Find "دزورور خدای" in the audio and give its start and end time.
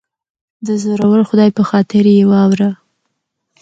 0.67-1.49